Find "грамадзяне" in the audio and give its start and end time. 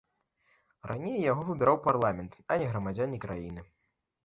2.73-3.23